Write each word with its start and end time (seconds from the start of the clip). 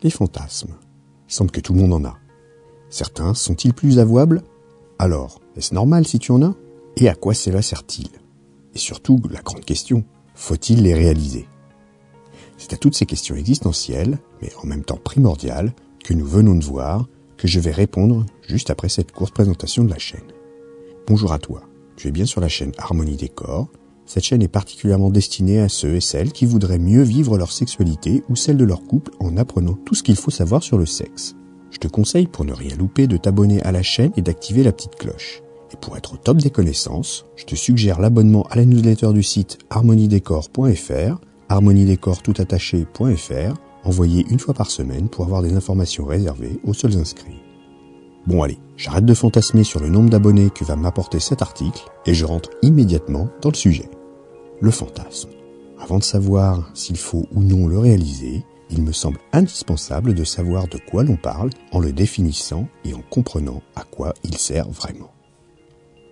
Les 0.00 0.10
fantasmes. 0.10 0.76
Il 1.28 1.34
semble 1.34 1.50
que 1.50 1.60
tout 1.60 1.74
le 1.74 1.80
monde 1.80 1.92
en 1.92 2.08
a. 2.08 2.16
Certains 2.88 3.34
sont-ils 3.34 3.74
plus 3.74 3.98
avouables? 3.98 4.42
Alors, 5.00 5.40
est-ce 5.56 5.74
normal 5.74 6.06
si 6.06 6.20
tu 6.20 6.30
en 6.30 6.40
as? 6.42 6.54
Et 6.96 7.08
à 7.08 7.16
quoi 7.16 7.34
cela 7.34 7.62
sert-il? 7.62 8.08
Et 8.74 8.78
surtout, 8.78 9.20
la 9.28 9.42
grande 9.42 9.64
question, 9.64 10.04
faut-il 10.34 10.84
les 10.84 10.94
réaliser? 10.94 11.48
C'est 12.58 12.74
à 12.74 12.76
toutes 12.76 12.94
ces 12.94 13.06
questions 13.06 13.34
existentielles, 13.34 14.18
mais 14.40 14.50
en 14.62 14.66
même 14.66 14.84
temps 14.84 15.00
primordiales, 15.02 15.74
que 16.04 16.14
nous 16.14 16.26
venons 16.26 16.54
de 16.54 16.64
voir, 16.64 17.08
que 17.36 17.48
je 17.48 17.58
vais 17.58 17.72
répondre 17.72 18.24
juste 18.46 18.70
après 18.70 18.88
cette 18.88 19.10
courte 19.10 19.34
présentation 19.34 19.82
de 19.82 19.90
la 19.90 19.98
chaîne. 19.98 20.32
Bonjour 21.08 21.32
à 21.32 21.40
toi, 21.40 21.62
tu 21.96 22.06
es 22.06 22.12
bien 22.12 22.26
sur 22.26 22.40
la 22.40 22.48
chaîne 22.48 22.72
Harmonie 22.78 23.16
des 23.16 23.28
corps. 23.28 23.68
Cette 24.08 24.24
chaîne 24.24 24.42
est 24.42 24.48
particulièrement 24.48 25.10
destinée 25.10 25.60
à 25.60 25.68
ceux 25.68 25.96
et 25.96 26.00
celles 26.00 26.32
qui 26.32 26.46
voudraient 26.46 26.78
mieux 26.78 27.02
vivre 27.02 27.36
leur 27.36 27.52
sexualité 27.52 28.22
ou 28.30 28.36
celle 28.36 28.56
de 28.56 28.64
leur 28.64 28.84
couple 28.84 29.12
en 29.20 29.36
apprenant 29.36 29.76
tout 29.84 29.94
ce 29.94 30.02
qu'il 30.02 30.16
faut 30.16 30.30
savoir 30.30 30.62
sur 30.62 30.78
le 30.78 30.86
sexe. 30.86 31.36
Je 31.70 31.76
te 31.76 31.88
conseille 31.88 32.26
pour 32.26 32.46
ne 32.46 32.54
rien 32.54 32.74
louper 32.74 33.06
de 33.06 33.18
t'abonner 33.18 33.62
à 33.64 33.72
la 33.72 33.82
chaîne 33.82 34.12
et 34.16 34.22
d'activer 34.22 34.62
la 34.62 34.72
petite 34.72 34.96
cloche. 34.96 35.42
Et 35.74 35.76
pour 35.76 35.98
être 35.98 36.14
au 36.14 36.16
top 36.16 36.38
des 36.38 36.48
connaissances, 36.48 37.26
je 37.36 37.44
te 37.44 37.54
suggère 37.54 38.00
l'abonnement 38.00 38.46
à 38.50 38.56
la 38.56 38.64
newsletter 38.64 39.12
du 39.12 39.22
site 39.22 39.58
harmoniedécor.fr, 39.68 41.20
harmoniedécor.toutattaché.fr, 41.50 43.54
envoyé 43.84 44.24
une 44.30 44.38
fois 44.38 44.54
par 44.54 44.70
semaine 44.70 45.10
pour 45.10 45.26
avoir 45.26 45.42
des 45.42 45.52
informations 45.52 46.06
réservées 46.06 46.58
aux 46.64 46.72
seuls 46.72 46.96
inscrits. 46.96 47.42
Bon 48.26 48.42
allez, 48.42 48.58
j'arrête 48.78 49.04
de 49.04 49.12
fantasmer 49.12 49.64
sur 49.64 49.80
le 49.80 49.90
nombre 49.90 50.08
d'abonnés 50.08 50.48
que 50.48 50.64
va 50.64 50.76
m'apporter 50.76 51.20
cet 51.20 51.42
article 51.42 51.84
et 52.06 52.14
je 52.14 52.24
rentre 52.24 52.48
immédiatement 52.62 53.28
dans 53.42 53.50
le 53.50 53.54
sujet. 53.54 53.90
Le 54.60 54.70
fantasme. 54.72 55.30
Avant 55.78 55.98
de 55.98 56.02
savoir 56.02 56.68
s'il 56.74 56.96
faut 56.96 57.26
ou 57.32 57.42
non 57.42 57.68
le 57.68 57.78
réaliser, 57.78 58.44
il 58.70 58.82
me 58.82 58.92
semble 58.92 59.20
indispensable 59.32 60.14
de 60.14 60.24
savoir 60.24 60.66
de 60.66 60.78
quoi 60.78 61.04
l'on 61.04 61.16
parle 61.16 61.50
en 61.70 61.78
le 61.78 61.92
définissant 61.92 62.68
et 62.84 62.92
en 62.92 63.02
comprenant 63.08 63.62
à 63.76 63.84
quoi 63.84 64.14
il 64.24 64.36
sert 64.36 64.68
vraiment. 64.68 65.12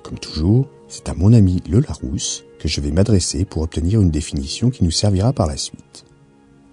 Comme 0.05 0.19
toujours, 0.21 0.69
c'est 0.87 1.09
à 1.09 1.15
mon 1.15 1.33
ami 1.33 1.61
Le 1.69 1.81
Larousse 1.81 2.45
que 2.61 2.69
je 2.69 2.81
vais 2.81 2.93
m'adresser 2.93 3.45
pour 3.45 3.63
obtenir 3.63 4.01
une 4.01 4.13
définition 4.13 4.71
qui 4.71 4.85
nous 4.85 4.93
servira 4.93 5.33
par 5.33 5.49
la 5.49 5.57
suite. 5.57 6.05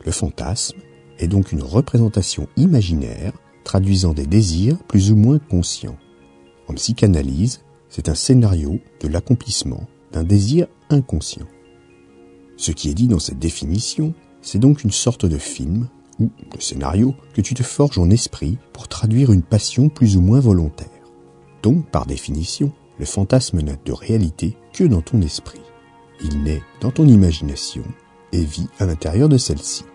Le 0.05 0.11
fantasme 0.11 0.77
est 1.17 1.27
donc 1.27 1.51
une 1.51 1.63
représentation 1.63 2.47
imaginaire 2.55 3.33
traduisant 3.63 4.13
des 4.13 4.27
désirs 4.27 4.77
plus 4.87 5.11
ou 5.11 5.15
moins 5.15 5.39
conscients. 5.39 5.97
En 6.67 6.73
psychanalyse, 6.75 7.61
c'est 7.89 8.09
un 8.09 8.15
scénario 8.15 8.79
de 9.01 9.07
l'accomplissement 9.07 9.87
d'un 10.11 10.23
désir 10.23 10.67
inconscient. 10.89 11.47
Ce 12.57 12.71
qui 12.71 12.89
est 12.89 12.93
dit 12.93 13.07
dans 13.07 13.19
cette 13.19 13.39
définition 13.39 14.13
c'est 14.43 14.59
donc 14.59 14.83
une 14.83 14.91
sorte 14.91 15.25
de 15.25 15.37
film, 15.37 15.87
ou 16.19 16.29
de 16.55 16.61
scénario, 16.61 17.15
que 17.33 17.41
tu 17.41 17.55
te 17.55 17.63
forges 17.63 17.97
en 17.97 18.09
esprit 18.09 18.57
pour 18.73 18.87
traduire 18.87 19.31
une 19.31 19.41
passion 19.41 19.89
plus 19.89 20.17
ou 20.17 20.21
moins 20.21 20.41
volontaire. 20.41 20.87
Donc, 21.63 21.89
par 21.89 22.05
définition, 22.05 22.71
le 22.99 23.05
fantasme 23.05 23.61
n'a 23.61 23.75
de 23.83 23.91
réalité 23.91 24.55
que 24.73 24.83
dans 24.83 25.01
ton 25.01 25.21
esprit. 25.21 25.61
Il 26.23 26.43
naît 26.43 26.61
dans 26.81 26.91
ton 26.91 27.07
imagination 27.07 27.83
et 28.33 28.43
vit 28.43 28.67
à 28.79 28.85
l'intérieur 28.85 29.29
de 29.29 29.37
celle-ci. 29.37 29.85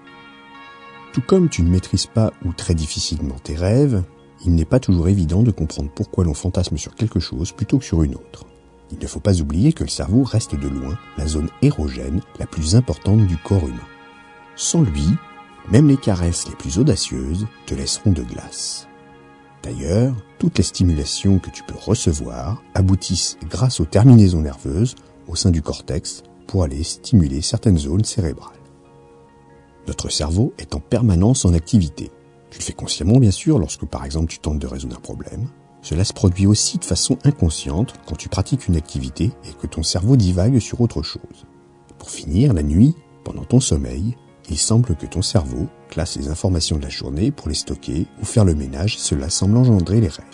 Tout 1.13 1.23
comme 1.23 1.49
tu 1.49 1.63
ne 1.63 1.71
maîtrises 1.71 2.07
pas 2.07 2.33
ou 2.45 2.53
très 2.53 2.75
difficilement 2.75 3.37
tes 3.43 3.55
rêves, 3.55 4.03
il 4.45 4.55
n'est 4.55 4.65
pas 4.65 4.81
toujours 4.81 5.09
évident 5.09 5.43
de 5.43 5.51
comprendre 5.51 5.91
pourquoi 5.95 6.25
l'on 6.25 6.35
fantasme 6.35 6.79
sur 6.79 6.95
quelque 6.95 7.21
chose 7.21 7.53
plutôt 7.53 7.79
que 7.79 7.85
sur 7.85 8.03
une 8.03 8.15
autre. 8.15 8.47
Il 8.91 8.99
ne 8.99 9.07
faut 9.07 9.21
pas 9.21 9.41
oublier 9.41 9.73
que 9.73 9.85
le 9.85 9.91
cerveau 9.91 10.23
reste 10.23 10.55
de 10.55 10.69
loin 10.69 10.99
la 11.17 11.27
zone 11.27 11.51
érogène 11.63 12.21
la 12.39 12.47
plus 12.47 12.77
importante 12.77 13.27
du 13.27 13.37
corps 13.37 13.67
humain. 13.67 13.79
Sans 14.57 14.83
lui, 14.83 15.07
même 15.71 15.89
les 15.89 15.97
caresses 15.97 16.49
les 16.49 16.55
plus 16.55 16.79
audacieuses 16.79 17.47
te 17.67 17.75
laisseront 17.75 18.13
de 18.13 18.23
glace. 18.23 18.89
D'ailleurs, 19.63 20.15
toutes 20.39 20.59
les 20.59 20.65
stimulations 20.65 21.39
que 21.39 21.51
tu 21.51 21.63
peux 21.65 21.79
recevoir 21.79 22.63
aboutissent 22.75 23.37
grâce 23.49 23.81
aux 23.81 23.85
terminaisons 23.85 24.41
nerveuses 24.41 24.95
au 25.27 25.37
sein 25.37 25.51
du 25.51 25.63
cortex 25.63 26.23
pour 26.47 26.63
aller 26.63 26.83
stimuler 26.83 27.43
certaines 27.43 27.77
zones 27.77 28.05
cérébrales. 28.05 28.55
Notre 29.87 30.11
cerveau 30.11 30.55
est 30.59 30.75
en 30.75 30.81
permanence 30.81 31.45
en 31.45 31.55
activité. 31.55 32.11
Tu 32.51 32.59
le 32.59 32.65
fais 32.65 32.73
consciemment 32.73 33.19
bien 33.19 33.31
sûr 33.31 33.59
lorsque 33.59 33.85
par 33.85 34.05
exemple 34.05 34.29
tu 34.29 34.39
tentes 34.39 34.59
de 34.59 34.67
résoudre 34.67 34.97
un 34.97 35.01
problème. 35.01 35.49
Cela 35.89 36.05
se 36.05 36.13
produit 36.13 36.47
aussi 36.47 36.77
de 36.77 36.85
façon 36.85 37.17
inconsciente 37.25 37.95
quand 38.05 38.15
tu 38.15 38.29
pratiques 38.29 38.69
une 38.69 38.77
activité 38.77 39.33
et 39.49 39.55
que 39.55 39.67
ton 39.67 39.83
cerveau 39.83 40.17
divague 40.17 40.59
sur 40.59 40.83
autre 40.83 41.03
chose. 41.03 41.47
Pour 41.97 42.11
finir, 42.11 42.53
la 42.53 42.63
nuit, 42.63 42.95
pendant 43.25 43.45
ton 43.45 43.59
sommeil, 43.59 44.15
il 44.51 44.59
semble 44.59 44.97
que 44.97 45.07
ton 45.07 45.23
cerveau 45.23 45.67
classe 45.89 46.19
les 46.19 46.29
informations 46.29 46.77
de 46.77 46.83
la 46.83 46.91
journée 46.91 47.31
pour 47.31 47.49
les 47.49 47.55
stocker 47.55 48.07
ou 48.21 48.27
faire 48.27 48.45
le 48.45 48.55
ménage, 48.55 48.99
cela 48.99 49.31
semble 49.31 49.57
engendrer 49.57 50.03
les 50.03 50.09
rêves. 50.09 50.27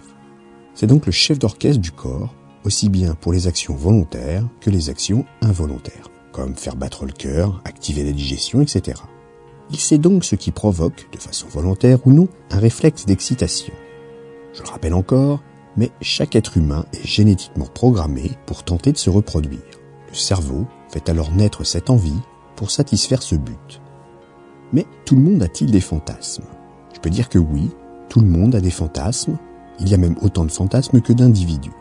C'est 0.74 0.88
donc 0.88 1.06
le 1.06 1.12
chef 1.12 1.38
d'orchestre 1.38 1.80
du 1.80 1.92
corps, 1.92 2.34
aussi 2.64 2.88
bien 2.88 3.14
pour 3.14 3.32
les 3.32 3.46
actions 3.46 3.76
volontaires 3.76 4.44
que 4.60 4.70
les 4.70 4.90
actions 4.90 5.24
involontaires, 5.40 6.10
comme 6.32 6.56
faire 6.56 6.74
battre 6.74 7.06
le 7.06 7.12
cœur, 7.12 7.62
activer 7.64 8.02
la 8.02 8.10
digestion, 8.10 8.60
etc. 8.60 9.00
Il 9.70 9.78
sait 9.78 9.98
donc 9.98 10.24
ce 10.24 10.34
qui 10.34 10.50
provoque, 10.50 11.08
de 11.12 11.18
façon 11.18 11.46
volontaire 11.46 12.04
ou 12.08 12.12
non, 12.12 12.26
un 12.50 12.58
réflexe 12.58 13.06
d'excitation. 13.06 13.72
Je 14.54 14.62
le 14.62 14.68
rappelle 14.68 14.94
encore, 14.94 15.42
mais 15.76 15.90
chaque 16.00 16.36
être 16.36 16.56
humain 16.56 16.86
est 16.92 17.06
génétiquement 17.06 17.66
programmé 17.66 18.30
pour 18.46 18.62
tenter 18.62 18.92
de 18.92 18.96
se 18.96 19.10
reproduire. 19.10 19.60
Le 20.08 20.14
cerveau 20.14 20.66
fait 20.88 21.08
alors 21.08 21.32
naître 21.32 21.64
cette 21.64 21.90
envie 21.90 22.20
pour 22.54 22.70
satisfaire 22.70 23.22
ce 23.22 23.34
but. 23.34 23.82
Mais 24.72 24.86
tout 25.04 25.16
le 25.16 25.22
monde 25.22 25.42
a-t-il 25.42 25.70
des 25.70 25.80
fantasmes? 25.80 26.44
Je 26.94 27.00
peux 27.00 27.10
dire 27.10 27.28
que 27.28 27.38
oui, 27.38 27.70
tout 28.08 28.20
le 28.20 28.28
monde 28.28 28.54
a 28.54 28.60
des 28.60 28.70
fantasmes. 28.70 29.36
Il 29.80 29.88
y 29.88 29.94
a 29.94 29.98
même 29.98 30.16
autant 30.22 30.44
de 30.44 30.52
fantasmes 30.52 31.00
que 31.00 31.12
d'individus. 31.12 31.72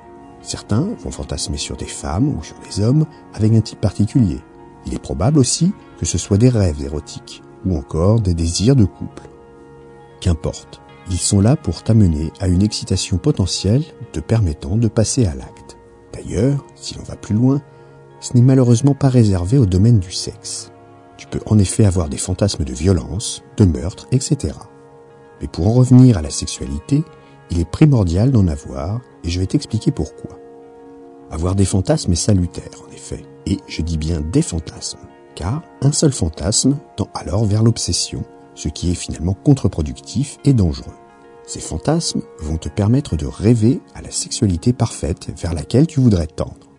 Certains 0.41 0.89
vont 0.99 1.11
fantasmer 1.11 1.57
sur 1.57 1.77
des 1.77 1.85
femmes 1.85 2.35
ou 2.35 2.43
sur 2.43 2.55
des 2.67 2.83
hommes 2.83 3.05
avec 3.33 3.53
un 3.53 3.61
type 3.61 3.79
particulier. 3.79 4.39
Il 4.85 4.93
est 4.93 4.99
probable 4.99 5.37
aussi 5.37 5.71
que 5.99 6.05
ce 6.05 6.17
soit 6.17 6.37
des 6.39 6.49
rêves 6.49 6.83
érotiques 6.83 7.43
ou 7.65 7.77
encore 7.77 8.19
des 8.19 8.33
désirs 8.33 8.75
de 8.75 8.85
couple. 8.85 9.29
Qu'importe, 10.19 10.81
ils 11.09 11.17
sont 11.17 11.41
là 11.41 11.55
pour 11.55 11.83
t'amener 11.83 12.31
à 12.39 12.47
une 12.47 12.63
excitation 12.63 13.17
potentielle 13.17 13.83
te 14.13 14.19
permettant 14.19 14.77
de 14.77 14.87
passer 14.87 15.25
à 15.25 15.35
l'acte. 15.35 15.77
D'ailleurs, 16.13 16.65
si 16.75 16.95
l'on 16.95 17.03
va 17.03 17.15
plus 17.15 17.35
loin, 17.35 17.61
ce 18.19 18.33
n'est 18.35 18.41
malheureusement 18.41 18.93
pas 18.93 19.09
réservé 19.09 19.57
au 19.57 19.65
domaine 19.65 19.99
du 19.99 20.11
sexe. 20.11 20.71
Tu 21.17 21.27
peux 21.27 21.41
en 21.45 21.59
effet 21.59 21.85
avoir 21.85 22.09
des 22.09 22.17
fantasmes 22.17 22.63
de 22.63 22.73
violence, 22.73 23.43
de 23.57 23.65
meurtre, 23.65 24.07
etc. 24.11 24.55
Mais 25.41 25.47
pour 25.47 25.67
en 25.67 25.73
revenir 25.73 26.17
à 26.17 26.21
la 26.21 26.29
sexualité, 26.29 27.03
il 27.51 27.59
est 27.59 27.69
primordial 27.69 28.31
d'en 28.31 28.47
avoir, 28.47 29.01
et 29.23 29.29
je 29.29 29.39
vais 29.39 29.45
t'expliquer 29.45 29.91
pourquoi. 29.91 30.39
Avoir 31.31 31.55
des 31.55 31.65
fantasmes 31.65 32.13
est 32.13 32.15
salutaire, 32.15 32.81
en 32.87 32.91
effet, 32.93 33.23
et 33.45 33.57
je 33.67 33.81
dis 33.81 33.97
bien 33.97 34.21
des 34.21 34.41
fantasmes, 34.41 34.99
car 35.35 35.63
un 35.81 35.91
seul 35.91 36.13
fantasme 36.13 36.77
tend 36.95 37.09
alors 37.13 37.45
vers 37.45 37.63
l'obsession, 37.63 38.23
ce 38.55 38.69
qui 38.69 38.91
est 38.91 38.95
finalement 38.95 39.33
contre-productif 39.33 40.37
et 40.45 40.53
dangereux. 40.53 40.93
Ces 41.45 41.59
fantasmes 41.59 42.21
vont 42.39 42.57
te 42.57 42.69
permettre 42.69 43.17
de 43.17 43.25
rêver 43.25 43.81
à 43.95 44.01
la 44.01 44.11
sexualité 44.11 44.71
parfaite 44.71 45.31
vers 45.37 45.53
laquelle 45.53 45.87
tu 45.87 45.99
voudrais 45.99 46.27
tendre. 46.27 46.69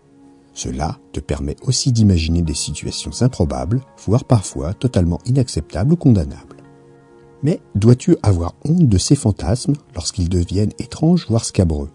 Cela 0.53 0.97
te 1.11 1.19
permet 1.19 1.57
aussi 1.61 1.91
d'imaginer 1.91 2.41
des 2.41 2.53
situations 2.53 3.11
improbables, 3.21 3.81
voire 4.05 4.23
parfois 4.23 4.73
totalement 4.73 5.19
inacceptables 5.25 5.93
ou 5.93 5.97
condamnables. 5.97 6.63
Mais 7.43 7.61
dois-tu 7.75 8.15
avoir 8.23 8.55
honte 8.63 8.87
de 8.87 8.97
ces 8.97 9.15
fantasmes 9.15 9.75
lorsqu'ils 9.93 10.29
deviennent 10.29 10.71
étranges, 10.79 11.27
voire 11.29 11.45
scabreux? 11.45 11.91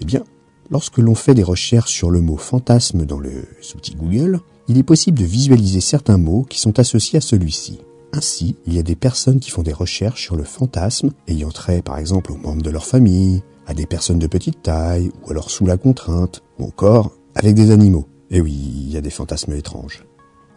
Eh 0.00 0.04
bien, 0.04 0.22
lorsque 0.70 0.98
l'on 0.98 1.14
fait 1.14 1.34
des 1.34 1.42
recherches 1.42 1.92
sur 1.92 2.10
le 2.10 2.20
mot 2.20 2.36
fantasme 2.36 3.04
dans 3.04 3.18
le 3.18 3.48
outil 3.74 3.96
Google, 3.96 4.40
il 4.68 4.78
est 4.78 4.82
possible 4.84 5.18
de 5.18 5.24
visualiser 5.24 5.80
certains 5.80 6.16
mots 6.16 6.44
qui 6.48 6.60
sont 6.60 6.78
associés 6.78 7.18
à 7.18 7.20
celui-ci. 7.20 7.80
Ainsi, 8.16 8.54
il 8.64 8.74
y 8.74 8.78
a 8.78 8.84
des 8.84 8.94
personnes 8.94 9.40
qui 9.40 9.50
font 9.50 9.64
des 9.64 9.72
recherches 9.72 10.22
sur 10.22 10.36
le 10.36 10.44
fantasme 10.44 11.10
ayant 11.26 11.50
trait 11.50 11.82
par 11.82 11.98
exemple 11.98 12.30
aux 12.30 12.36
membres 12.36 12.62
de 12.62 12.70
leur 12.70 12.86
famille, 12.86 13.42
à 13.66 13.74
des 13.74 13.86
personnes 13.86 14.20
de 14.20 14.28
petite 14.28 14.62
taille, 14.62 15.10
ou 15.24 15.32
alors 15.32 15.50
sous 15.50 15.66
la 15.66 15.76
contrainte, 15.76 16.44
ou 16.60 16.66
encore 16.66 17.10
avec 17.34 17.56
des 17.56 17.72
animaux. 17.72 18.06
Eh 18.30 18.40
oui, 18.40 18.52
il 18.52 18.92
y 18.92 18.96
a 18.96 19.00
des 19.00 19.10
fantasmes 19.10 19.54
étranges. 19.54 20.04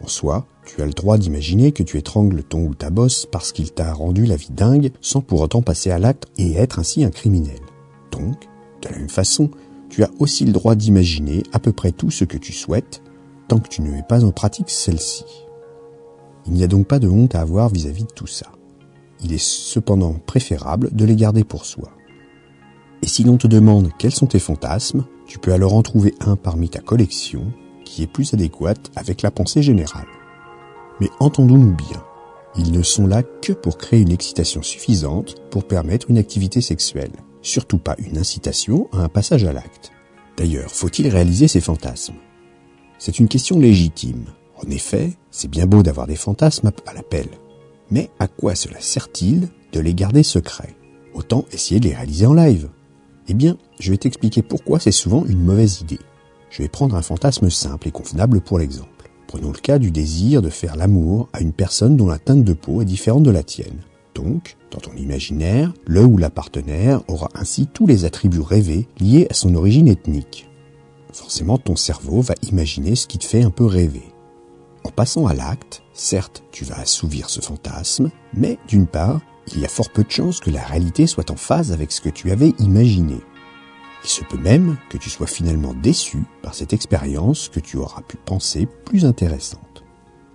En 0.00 0.06
soi, 0.06 0.46
tu 0.66 0.82
as 0.82 0.86
le 0.86 0.92
droit 0.92 1.18
d'imaginer 1.18 1.72
que 1.72 1.82
tu 1.82 1.98
étrangles 1.98 2.44
ton 2.44 2.64
ou 2.64 2.76
ta 2.76 2.90
bosse 2.90 3.26
parce 3.26 3.50
qu'il 3.50 3.72
t'a 3.72 3.92
rendu 3.92 4.24
la 4.24 4.36
vie 4.36 4.52
dingue 4.52 4.92
sans 5.00 5.20
pour 5.20 5.40
autant 5.40 5.60
passer 5.62 5.90
à 5.90 5.98
l'acte 5.98 6.26
et 6.38 6.54
être 6.54 6.78
ainsi 6.78 7.02
un 7.02 7.10
criminel. 7.10 7.58
Donc, 8.12 8.46
de 8.82 8.88
la 8.88 8.98
même 8.98 9.10
façon, 9.10 9.50
tu 9.88 10.04
as 10.04 10.10
aussi 10.20 10.44
le 10.44 10.52
droit 10.52 10.76
d'imaginer 10.76 11.42
à 11.52 11.58
peu 11.58 11.72
près 11.72 11.90
tout 11.90 12.12
ce 12.12 12.24
que 12.24 12.38
tu 12.38 12.52
souhaites 12.52 13.02
tant 13.48 13.58
que 13.58 13.68
tu 13.68 13.82
ne 13.82 13.90
mets 13.90 14.04
pas 14.08 14.24
en 14.24 14.30
pratique 14.30 14.70
celle-ci. 14.70 15.24
Il 16.46 16.52
n'y 16.52 16.64
a 16.64 16.68
donc 16.68 16.86
pas 16.86 16.98
de 16.98 17.08
honte 17.08 17.34
à 17.34 17.40
avoir 17.40 17.68
vis-à-vis 17.68 18.04
-vis 18.04 18.08
de 18.08 18.12
tout 18.12 18.26
ça. 18.26 18.46
Il 19.22 19.32
est 19.32 19.42
cependant 19.42 20.14
préférable 20.26 20.90
de 20.92 21.04
les 21.04 21.16
garder 21.16 21.44
pour 21.44 21.64
soi. 21.64 21.90
Et 23.02 23.06
si 23.06 23.24
l'on 23.24 23.36
te 23.36 23.46
demande 23.46 23.90
quels 23.98 24.14
sont 24.14 24.26
tes 24.26 24.38
fantasmes, 24.38 25.04
tu 25.26 25.38
peux 25.38 25.52
alors 25.52 25.74
en 25.74 25.82
trouver 25.82 26.14
un 26.20 26.36
parmi 26.36 26.68
ta 26.68 26.80
collection 26.80 27.52
qui 27.84 28.02
est 28.02 28.06
plus 28.12 28.34
adéquate 28.34 28.90
avec 28.96 29.22
la 29.22 29.30
pensée 29.30 29.62
générale. 29.62 30.06
Mais 31.00 31.10
entendons-nous 31.20 31.74
bien, 31.74 32.02
Ils 32.56 32.72
ne 32.72 32.82
sont 32.82 33.06
là 33.06 33.22
que 33.22 33.52
pour 33.52 33.78
créer 33.78 34.00
une 34.00 34.10
excitation 34.10 34.62
suffisante 34.62 35.36
pour 35.50 35.64
permettre 35.64 36.10
une 36.10 36.18
activité 36.18 36.60
sexuelle, 36.60 37.12
surtout 37.42 37.78
pas 37.78 37.94
une 37.98 38.18
incitation 38.18 38.88
à 38.92 39.02
un 39.02 39.08
passage 39.08 39.44
à 39.44 39.52
l'acte. 39.52 39.92
D'ailleurs, 40.36 40.70
faut-il 40.70 41.08
réaliser 41.08 41.46
ces 41.46 41.60
fantasmes? 41.60 42.16
C'est 42.98 43.18
une 43.20 43.28
question 43.28 43.58
légitime. 43.58 44.24
En 44.64 44.70
effet, 44.70 45.16
c'est 45.30 45.50
bien 45.50 45.66
beau 45.66 45.82
d'avoir 45.82 46.06
des 46.06 46.16
fantasmes 46.16 46.70
à 46.86 46.94
l'appel. 46.94 47.28
Mais 47.90 48.10
à 48.18 48.28
quoi 48.28 48.54
cela 48.54 48.80
sert-il 48.80 49.48
de 49.72 49.80
les 49.80 49.94
garder 49.94 50.22
secrets? 50.22 50.76
Autant 51.14 51.44
essayer 51.52 51.80
de 51.80 51.88
les 51.88 51.94
réaliser 51.94 52.26
en 52.26 52.34
live. 52.34 52.68
Eh 53.28 53.34
bien, 53.34 53.56
je 53.78 53.90
vais 53.90 53.98
t'expliquer 53.98 54.42
pourquoi 54.42 54.80
c'est 54.80 54.92
souvent 54.92 55.24
une 55.26 55.42
mauvaise 55.42 55.80
idée. 55.80 56.00
Je 56.50 56.62
vais 56.62 56.68
prendre 56.68 56.96
un 56.96 57.02
fantasme 57.02 57.50
simple 57.50 57.88
et 57.88 57.92
convenable 57.92 58.40
pour 58.40 58.58
l'exemple. 58.58 59.10
Prenons 59.26 59.52
le 59.52 59.58
cas 59.58 59.78
du 59.78 59.90
désir 59.90 60.40
de 60.40 60.48
faire 60.48 60.76
l'amour 60.76 61.28
à 61.34 61.40
une 61.40 61.52
personne 61.52 61.96
dont 61.96 62.08
la 62.08 62.18
teinte 62.18 62.44
de 62.44 62.54
peau 62.54 62.80
est 62.80 62.86
différente 62.86 63.22
de 63.22 63.30
la 63.30 63.42
tienne. 63.42 63.80
Donc, 64.14 64.56
dans 64.70 64.80
ton 64.80 64.94
imaginaire, 64.96 65.72
le 65.86 66.04
ou 66.04 66.16
la 66.16 66.30
partenaire 66.30 67.02
aura 67.08 67.28
ainsi 67.34 67.66
tous 67.66 67.86
les 67.86 68.04
attributs 68.04 68.40
rêvés 68.40 68.88
liés 68.98 69.26
à 69.30 69.34
son 69.34 69.54
origine 69.54 69.88
ethnique. 69.88 70.48
Forcément, 71.12 71.58
ton 71.58 71.76
cerveau 71.76 72.22
va 72.22 72.34
imaginer 72.50 72.94
ce 72.96 73.06
qui 73.06 73.18
te 73.18 73.26
fait 73.26 73.42
un 73.42 73.50
peu 73.50 73.64
rêver. 73.64 74.07
En 74.88 74.90
passant 74.90 75.26
à 75.26 75.34
l'acte, 75.34 75.82
certes, 75.92 76.42
tu 76.50 76.64
vas 76.64 76.78
assouvir 76.78 77.28
ce 77.28 77.42
fantasme, 77.42 78.10
mais 78.32 78.58
d'une 78.68 78.86
part, 78.86 79.20
il 79.48 79.60
y 79.60 79.66
a 79.66 79.68
fort 79.68 79.90
peu 79.90 80.02
de 80.02 80.10
chances 80.10 80.40
que 80.40 80.48
la 80.50 80.64
réalité 80.64 81.06
soit 81.06 81.30
en 81.30 81.36
phase 81.36 81.72
avec 81.72 81.92
ce 81.92 82.00
que 82.00 82.08
tu 82.08 82.30
avais 82.30 82.54
imaginé. 82.58 83.18
Il 84.02 84.08
se 84.08 84.24
peut 84.24 84.38
même 84.38 84.78
que 84.88 84.96
tu 84.96 85.10
sois 85.10 85.26
finalement 85.26 85.74
déçu 85.74 86.22
par 86.42 86.54
cette 86.54 86.72
expérience 86.72 87.50
que 87.50 87.60
tu 87.60 87.76
auras 87.76 88.00
pu 88.00 88.16
penser 88.16 88.66
plus 88.86 89.04
intéressante. 89.04 89.84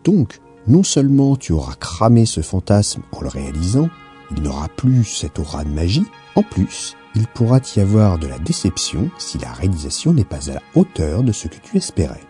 Donc, 0.03 0.39
non 0.67 0.83
seulement 0.83 1.35
tu 1.35 1.51
auras 1.51 1.73
cramé 1.73 2.27
ce 2.27 2.41
fantasme 2.41 3.01
en 3.11 3.21
le 3.21 3.29
réalisant, 3.29 3.89
il 4.37 4.43
n'aura 4.43 4.67
plus 4.67 5.03
cette 5.03 5.39
aura 5.39 5.63
de 5.63 5.69
magie, 5.69 6.05
en 6.35 6.43
plus, 6.43 6.95
il 7.15 7.25
pourra 7.25 7.59
y 7.75 7.79
avoir 7.79 8.19
de 8.19 8.27
la 8.27 8.37
déception 8.37 9.09
si 9.17 9.39
la 9.39 9.51
réalisation 9.51 10.13
n'est 10.13 10.23
pas 10.23 10.51
à 10.51 10.53
la 10.53 10.61
hauteur 10.75 11.23
de 11.23 11.31
ce 11.31 11.47
que 11.47 11.57
tu 11.57 11.77
espérais. 11.77 12.21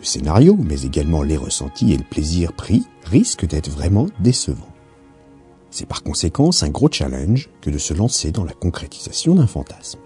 Le 0.00 0.06
scénario, 0.06 0.56
mais 0.58 0.82
également 0.82 1.22
les 1.22 1.36
ressentis 1.36 1.92
et 1.92 1.98
le 1.98 2.04
plaisir 2.04 2.54
pris, 2.54 2.86
risquent 3.04 3.46
d'être 3.46 3.70
vraiment 3.70 4.06
décevants. 4.18 4.72
C'est 5.70 5.86
par 5.86 6.02
conséquent 6.02 6.50
un 6.62 6.68
gros 6.70 6.88
challenge 6.90 7.50
que 7.60 7.68
de 7.68 7.76
se 7.76 7.92
lancer 7.92 8.32
dans 8.32 8.44
la 8.44 8.54
concrétisation 8.54 9.34
d'un 9.34 9.46
fantasme. 9.46 10.00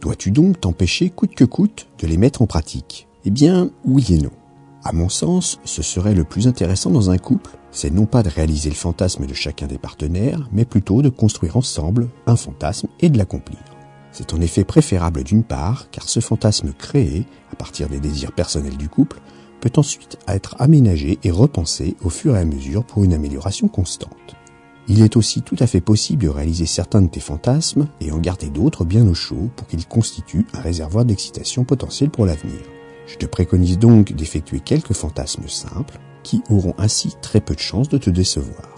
Dois-tu 0.00 0.30
donc 0.30 0.60
t'empêcher 0.60 1.10
coûte 1.10 1.34
que 1.34 1.44
coûte 1.44 1.88
de 1.98 2.06
les 2.06 2.16
mettre 2.16 2.40
en 2.40 2.46
pratique? 2.46 3.08
Eh 3.24 3.30
bien, 3.30 3.70
oui 3.84 4.06
et 4.10 4.18
non. 4.18 4.30
À 4.84 4.92
mon 4.92 5.08
sens, 5.08 5.58
ce 5.64 5.82
serait 5.82 6.14
le 6.14 6.24
plus 6.24 6.46
intéressant 6.46 6.90
dans 6.90 7.10
un 7.10 7.18
couple, 7.18 7.50
c'est 7.72 7.92
non 7.92 8.06
pas 8.06 8.22
de 8.22 8.28
réaliser 8.28 8.68
le 8.68 8.76
fantasme 8.76 9.26
de 9.26 9.34
chacun 9.34 9.66
des 9.66 9.78
partenaires, 9.78 10.48
mais 10.52 10.64
plutôt 10.64 11.02
de 11.02 11.08
construire 11.08 11.56
ensemble 11.56 12.08
un 12.26 12.36
fantasme 12.36 12.88
et 13.00 13.10
de 13.10 13.18
l'accomplir. 13.18 13.58
C'est 14.12 14.34
en 14.34 14.40
effet 14.40 14.64
préférable 14.64 15.24
d'une 15.24 15.42
part, 15.42 15.90
car 15.90 16.08
ce 16.08 16.20
fantasme 16.20 16.72
créé, 16.72 17.26
à 17.50 17.56
partir 17.56 17.88
des 17.88 17.98
désirs 17.98 18.32
personnels 18.32 18.76
du 18.76 18.88
couple, 18.88 19.20
peut 19.60 19.72
ensuite 19.76 20.18
être 20.28 20.54
aménagé 20.58 21.18
et 21.22 21.30
repensé 21.30 21.96
au 22.04 22.10
fur 22.10 22.36
et 22.36 22.40
à 22.40 22.44
mesure 22.44 22.84
pour 22.84 23.04
une 23.04 23.14
amélioration 23.14 23.68
constante. 23.68 24.36
Il 24.88 25.00
est 25.00 25.16
aussi 25.16 25.42
tout 25.42 25.56
à 25.60 25.66
fait 25.66 25.80
possible 25.80 26.24
de 26.24 26.28
réaliser 26.28 26.66
certains 26.66 27.02
de 27.02 27.08
tes 27.08 27.20
fantasmes 27.20 27.86
et 28.00 28.10
en 28.10 28.18
garder 28.18 28.50
d'autres 28.50 28.84
bien 28.84 29.06
au 29.06 29.14
chaud 29.14 29.50
pour 29.56 29.68
qu'ils 29.68 29.86
constituent 29.86 30.46
un 30.52 30.60
réservoir 30.60 31.04
d'excitation 31.04 31.64
potentielle 31.64 32.10
pour 32.10 32.26
l'avenir. 32.26 32.60
Je 33.06 33.16
te 33.16 33.26
préconise 33.26 33.78
donc 33.78 34.12
d'effectuer 34.12 34.60
quelques 34.60 34.94
fantasmes 34.94 35.48
simples 35.48 36.00
qui 36.24 36.42
auront 36.50 36.74
ainsi 36.78 37.14
très 37.22 37.40
peu 37.40 37.54
de 37.54 37.60
chances 37.60 37.88
de 37.88 37.98
te 37.98 38.10
décevoir. 38.10 38.68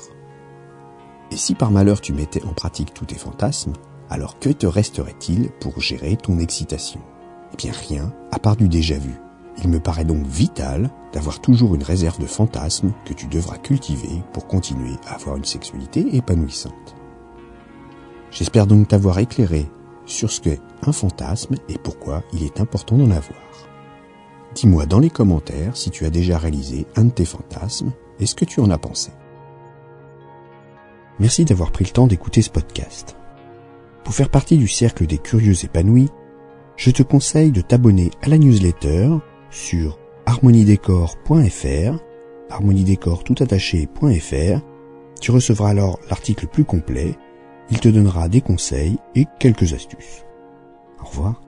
Et 1.30 1.36
si 1.36 1.54
par 1.54 1.70
malheur 1.70 2.00
tu 2.00 2.12
mettais 2.12 2.44
en 2.44 2.52
pratique 2.52 2.92
tous 2.92 3.06
tes 3.06 3.14
fantasmes, 3.14 3.72
alors 4.10 4.38
que 4.38 4.50
te 4.50 4.66
resterait-il 4.66 5.50
pour 5.60 5.80
gérer 5.80 6.16
ton 6.16 6.38
excitation? 6.38 7.00
Eh 7.52 7.56
bien 7.56 7.72
rien, 7.72 8.12
à 8.32 8.38
part 8.38 8.56
du 8.56 8.68
déjà 8.68 8.98
vu. 8.98 9.14
Il 9.62 9.68
me 9.68 9.80
paraît 9.80 10.04
donc 10.04 10.26
vital 10.26 10.90
d'avoir 11.12 11.40
toujours 11.40 11.74
une 11.74 11.82
réserve 11.82 12.20
de 12.20 12.26
fantasmes 12.26 12.92
que 13.04 13.14
tu 13.14 13.26
devras 13.26 13.58
cultiver 13.58 14.22
pour 14.32 14.46
continuer 14.46 14.94
à 15.06 15.14
avoir 15.14 15.36
une 15.36 15.44
sexualité 15.44 16.16
épanouissante. 16.16 16.96
J'espère 18.30 18.66
donc 18.66 18.88
t'avoir 18.88 19.20
éclairé 19.20 19.70
sur 20.06 20.30
ce 20.30 20.40
qu'est 20.40 20.60
un 20.82 20.92
fantasme 20.92 21.54
et 21.68 21.78
pourquoi 21.78 22.24
il 22.32 22.42
est 22.42 22.60
important 22.60 22.96
d'en 22.96 23.10
avoir. 23.10 23.38
Dis-moi 24.54 24.86
dans 24.86 24.98
les 24.98 25.10
commentaires 25.10 25.76
si 25.76 25.90
tu 25.90 26.04
as 26.04 26.10
déjà 26.10 26.38
réalisé 26.38 26.86
un 26.96 27.04
de 27.04 27.10
tes 27.10 27.24
fantasmes 27.24 27.92
et 28.18 28.26
ce 28.26 28.34
que 28.34 28.44
tu 28.44 28.60
en 28.60 28.70
as 28.70 28.78
pensé. 28.78 29.12
Merci 31.20 31.44
d'avoir 31.44 31.70
pris 31.70 31.84
le 31.84 31.90
temps 31.90 32.08
d'écouter 32.08 32.42
ce 32.42 32.50
podcast. 32.50 33.16
Pour 34.04 34.14
faire 34.14 34.28
partie 34.28 34.58
du 34.58 34.68
cercle 34.68 35.06
des 35.06 35.18
curieux 35.18 35.64
épanouis, 35.64 36.10
je 36.76 36.90
te 36.90 37.02
conseille 37.02 37.52
de 37.52 37.62
t'abonner 37.62 38.10
à 38.22 38.28
la 38.28 38.38
newsletter 38.38 39.08
sur 39.50 39.98
harmoniedécor.fr, 40.26 41.98
harmoniedécor 42.50 43.24
tout 43.24 43.36
attaché.fr. 43.40 44.60
Tu 45.20 45.30
recevras 45.30 45.70
alors 45.70 45.98
l'article 46.10 46.46
plus 46.46 46.64
complet. 46.64 47.14
Il 47.70 47.80
te 47.80 47.88
donnera 47.88 48.28
des 48.28 48.42
conseils 48.42 48.98
et 49.14 49.24
quelques 49.40 49.72
astuces. 49.72 50.24
Au 51.00 51.06
revoir. 51.06 51.43